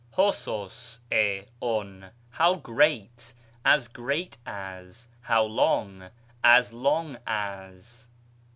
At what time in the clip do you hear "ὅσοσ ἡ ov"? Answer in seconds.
0.17-2.09